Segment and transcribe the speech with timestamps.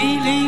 [0.00, 0.39] believe.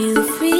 [0.00, 0.59] you free.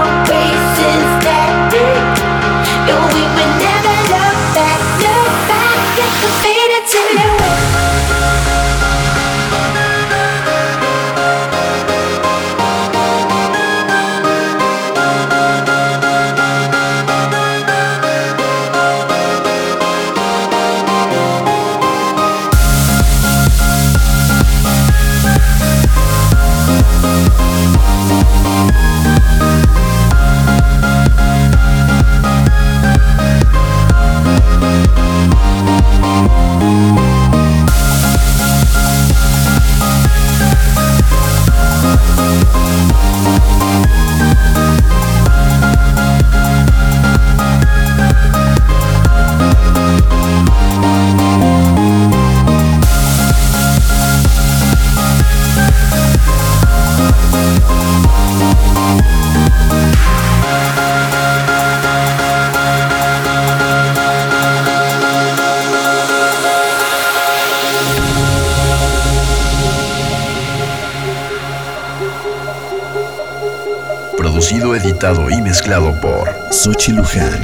[75.51, 77.41] mezclado por Sochi Luján.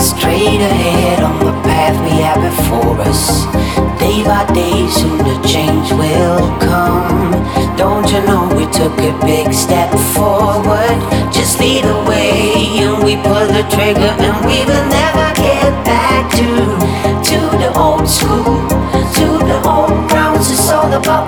[0.00, 3.57] straight ahead on the path we have before us.
[4.18, 7.30] Day by day, soon the change will come.
[7.76, 10.98] Don't you know we took a big step forward?
[11.30, 16.28] Just lead the way, and we pull the trigger, and we will never get back
[16.32, 16.50] to
[17.30, 18.58] to the old school,
[19.18, 20.50] to the old grounds.
[20.50, 21.27] It's all about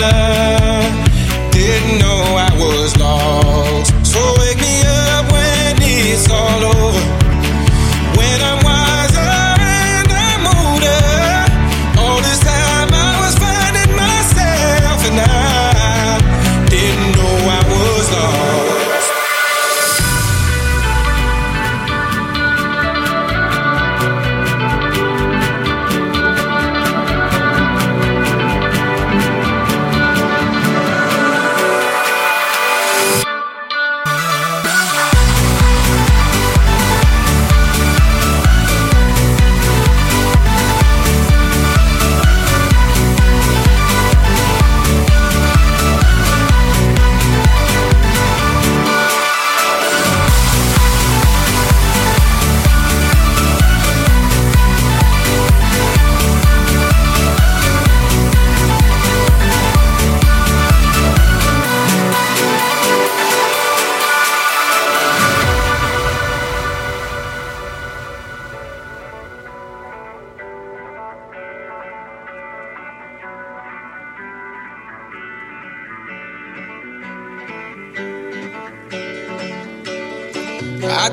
[0.00, 0.37] myself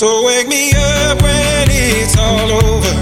[0.00, 2.94] So wake me up when it's all over.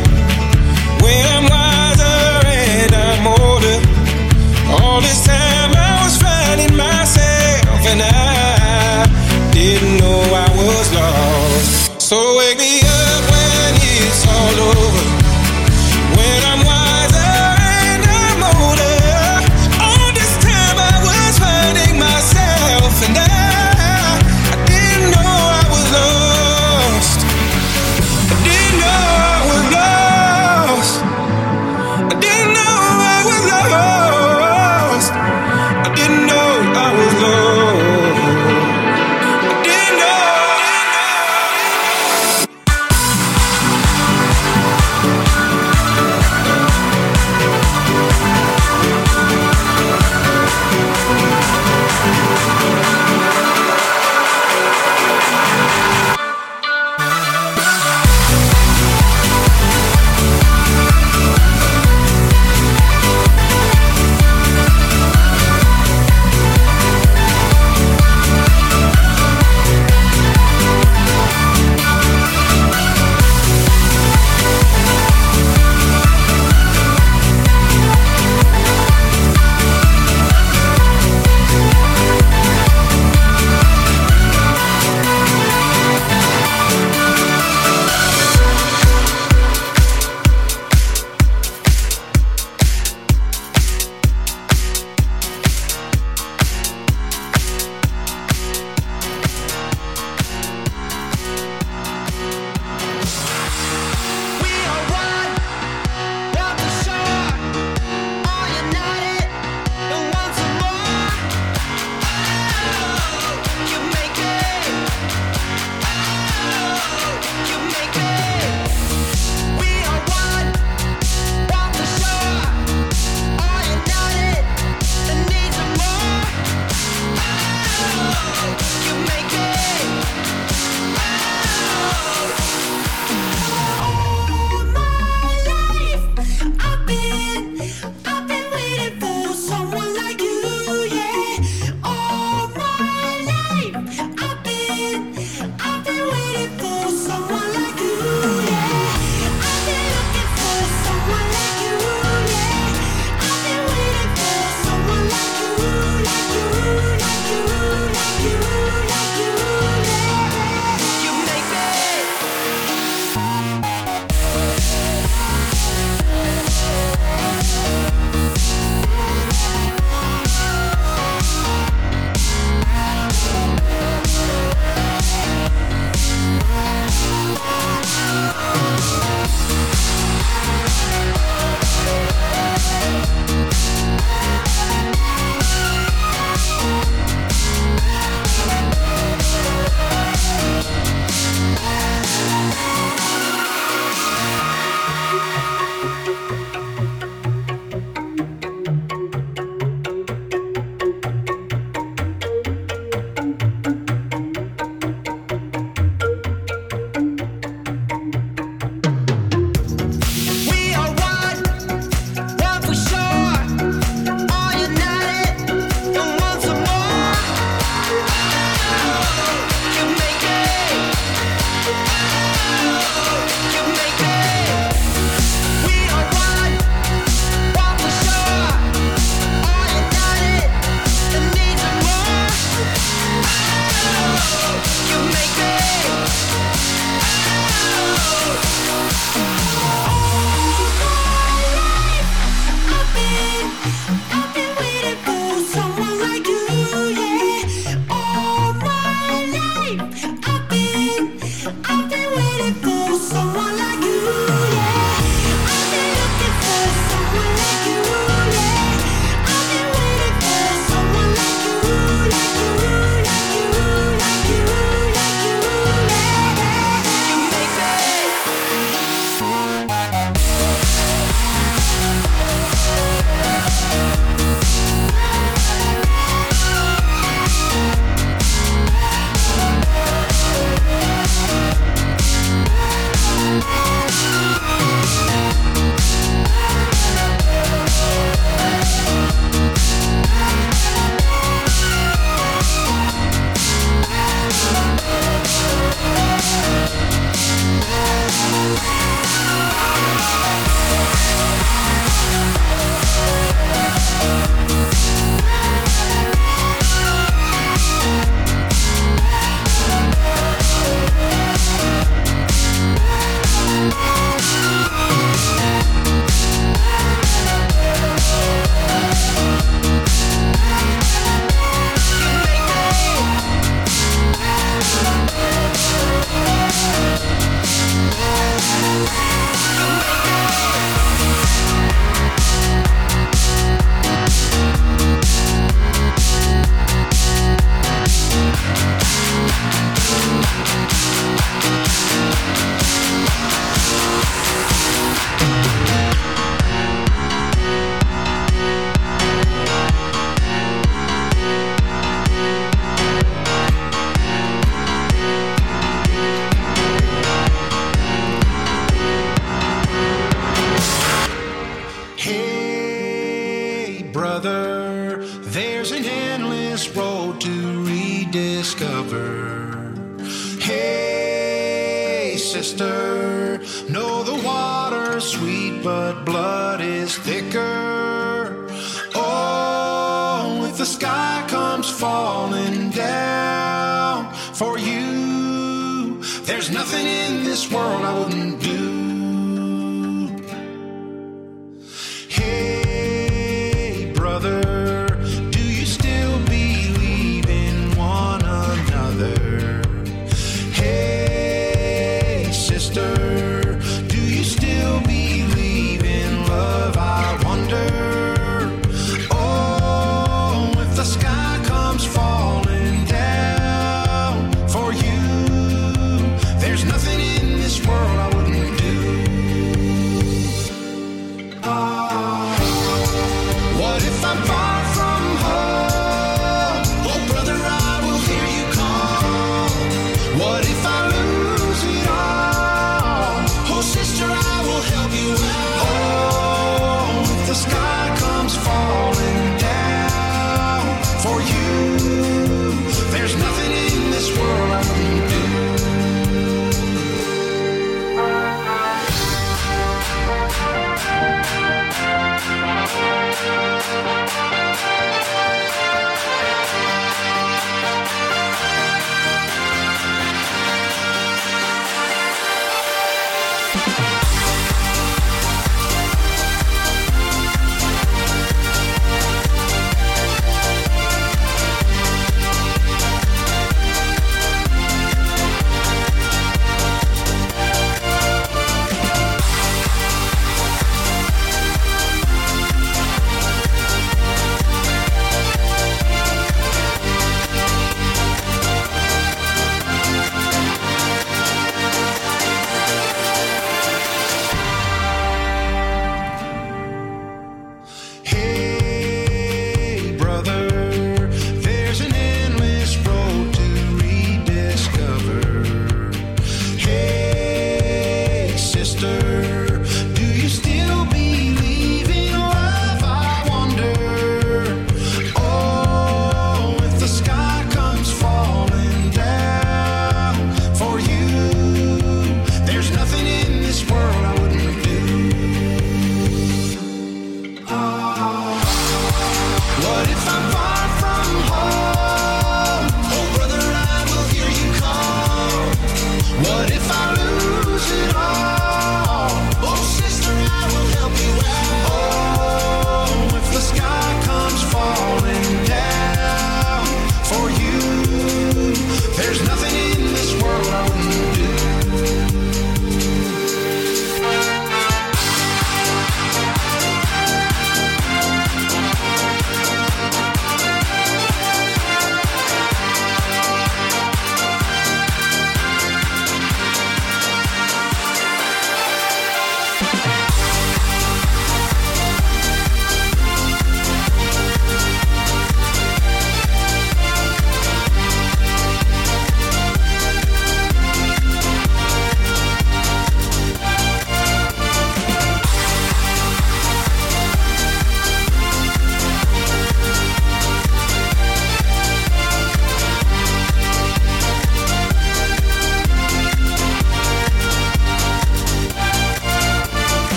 [1.01, 4.83] When I'm wiser and I'm older.
[4.83, 5.48] All this time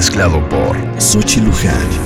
[0.00, 1.99] mezclado por Sochi Luján.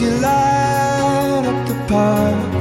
[0.00, 2.59] you light up the park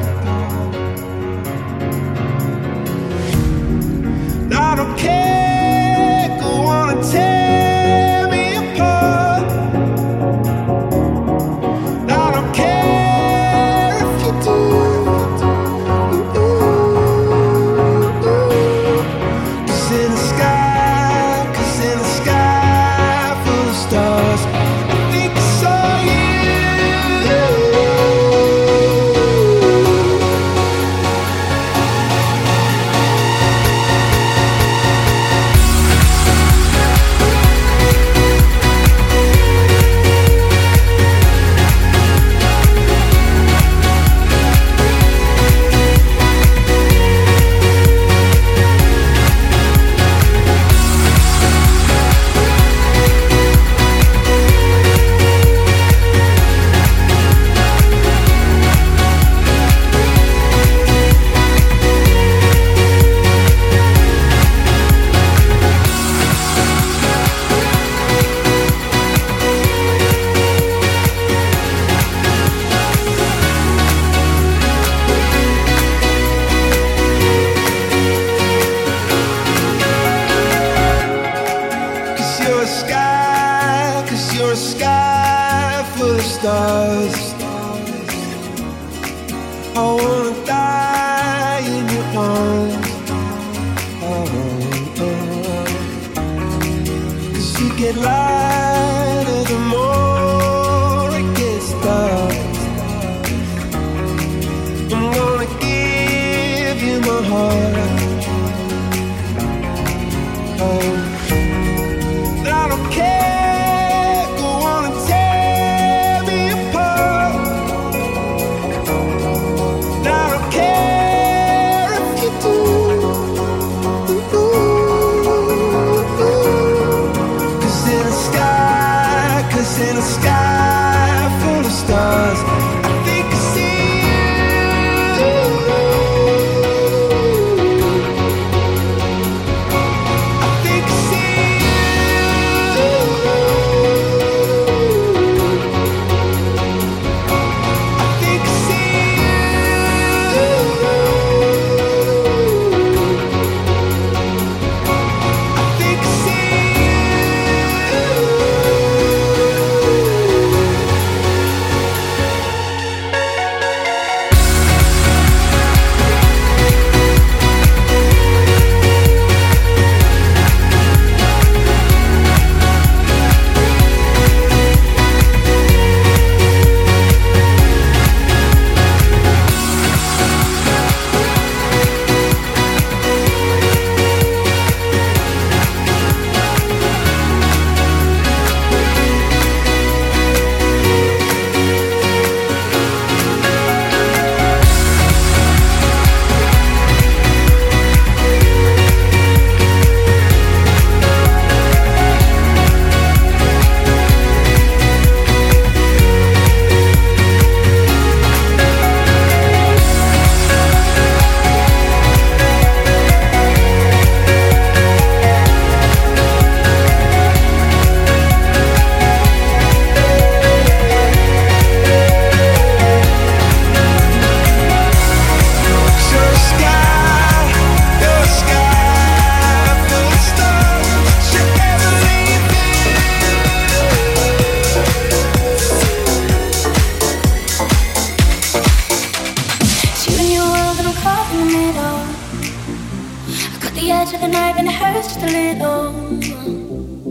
[243.90, 246.22] the edge of the knife and it hurts just a little.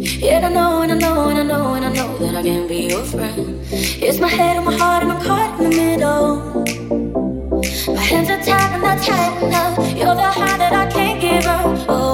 [0.00, 2.68] Yeah, I know and I know and I know and I know that I can
[2.68, 3.66] be your friend.
[3.72, 6.36] It's my head and my heart and I'm caught in the middle.
[7.94, 9.68] My hands are tied and they're tight now.
[9.98, 11.86] You're the high that I can't give up.
[11.88, 12.07] Oh.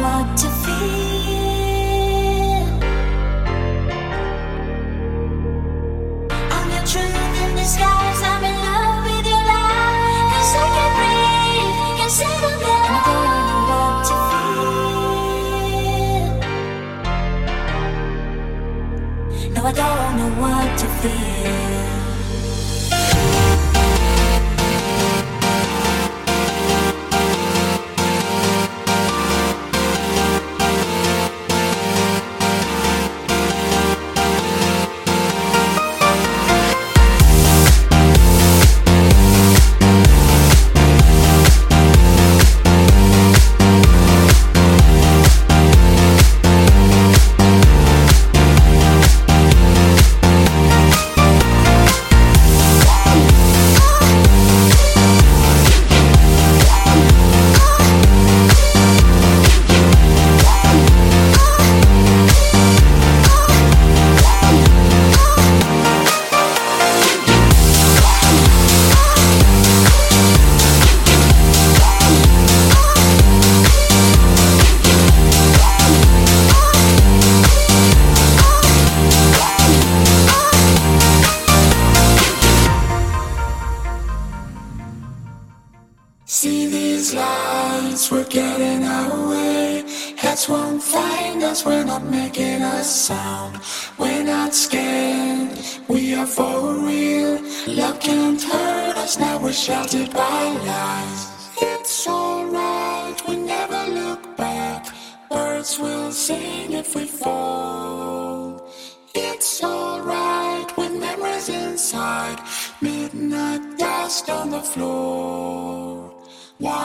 [0.00, 0.61] What to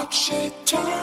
[0.08, 0.97] Watch it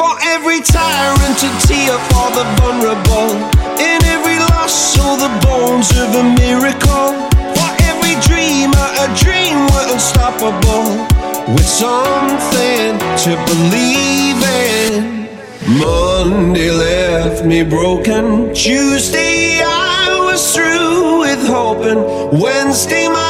[0.00, 3.36] For every tyrant to tear for the vulnerable.
[3.78, 7.28] In every loss, so the bones of a miracle.
[7.56, 10.88] For every dreamer, a dream we're unstoppable.
[11.52, 14.40] With something to believe
[14.72, 15.28] in.
[15.78, 18.54] Monday left me broken.
[18.54, 22.00] Tuesday I was through with hoping.
[22.40, 23.29] Wednesday my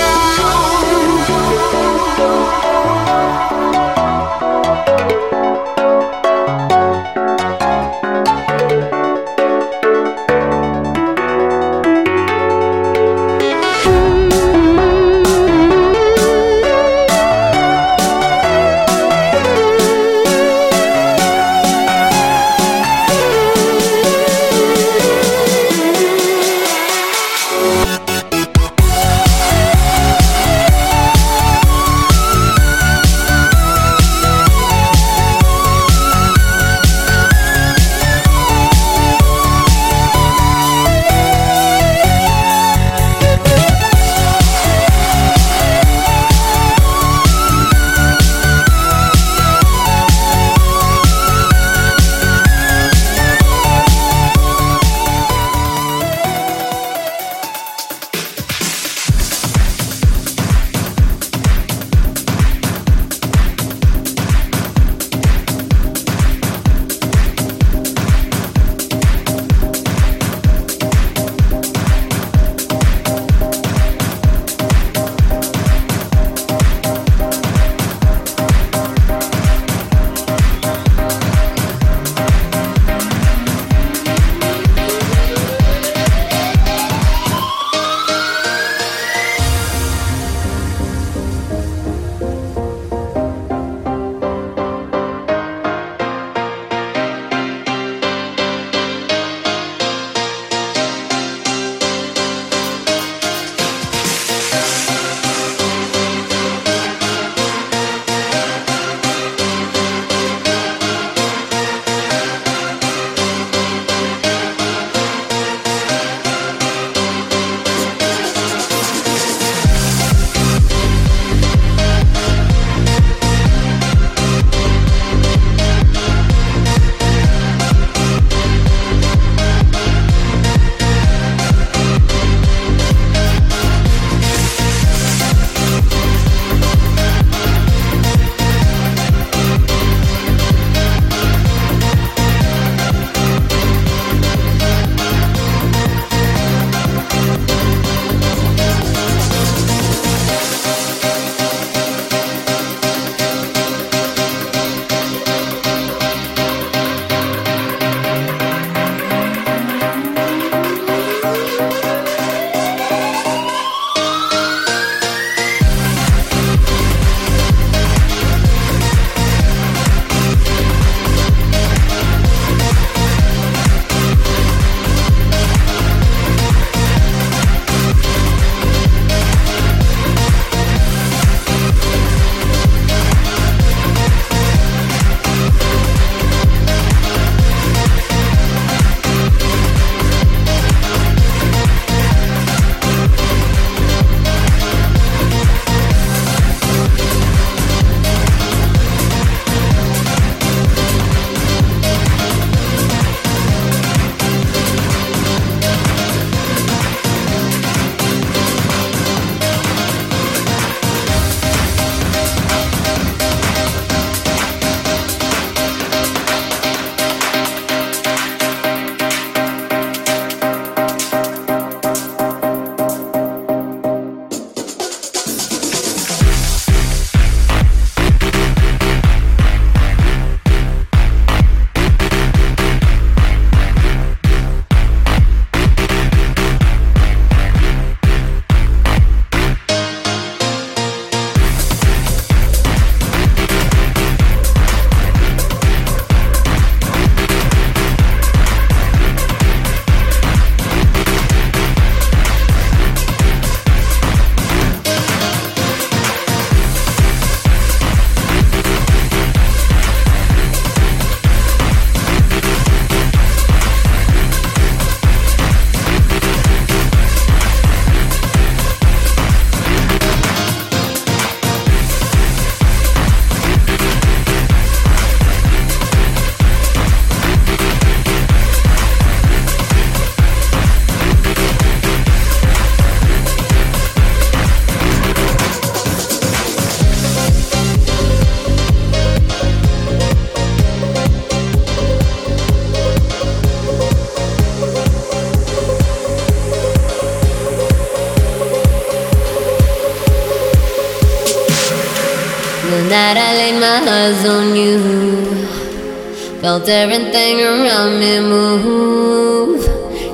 [306.51, 309.63] Felt everything around me move.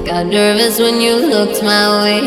[0.06, 2.22] Got nervous when you looked my way.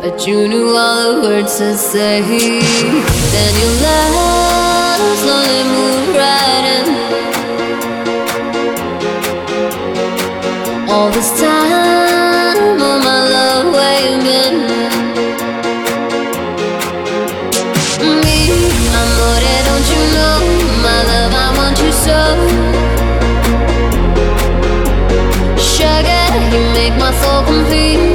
[0.00, 2.22] But you knew all the words to say.
[2.22, 6.86] Then you left, slowly moved right in.
[10.88, 11.57] All this time.
[27.20, 28.07] so complete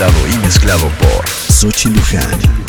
[0.00, 2.59] presentado y mezclado por Sochi Luján.